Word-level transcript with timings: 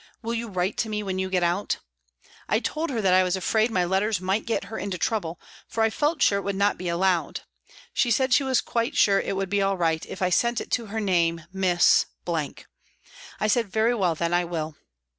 Will 0.23 0.33
you 0.33 0.47
write 0.47 0.77
to 0.77 0.89
me 0.89 1.03
when 1.03 1.19
you 1.19 1.29
get 1.29 1.43
out?" 1.43 1.77
I 2.49 2.59
told 2.59 2.89
her 2.89 3.01
that 3.01 3.13
I 3.13 3.21
was 3.21 3.35
afraid 3.35 3.69
my 3.69 3.85
letters 3.85 4.19
might 4.19 4.47
get 4.47 4.63
her 4.63 4.79
into 4.79 4.97
trouble, 4.97 5.39
for 5.67 5.83
I 5.83 5.91
felt 5.91 6.23
sure 6.23 6.39
it 6.39 6.41
would 6.41 6.55
not 6.55 6.75
be 6.79 6.89
allowed. 6.89 7.41
She 7.93 8.09
said 8.09 8.33
she 8.33 8.43
was 8.43 8.61
quite 8.61 8.97
sure 8.97 9.19
it 9.19 9.35
would 9.35 9.47
be 9.51 9.61
all 9.61 9.77
right, 9.77 10.03
if 10.07 10.19
I 10.23 10.31
sent 10.31 10.59
it 10.59 10.71
to 10.71 10.87
her 10.87 10.99
name, 10.99 11.41
Miss. 11.53 12.07
I 12.27 13.45
said," 13.45 13.69
Very 13.71 13.93
well, 13.93 14.15
then, 14.15 14.33
I 14.33 14.43
will." 14.43 14.75